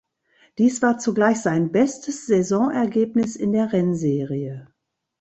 Dies 0.57 0.81
war 0.81 0.97
zugleich 0.97 1.41
sein 1.41 1.71
bestes 1.71 2.25
Saisonergebnis 2.25 3.35
in 3.35 3.51
der 3.51 3.71
Rennserie. 3.71 4.67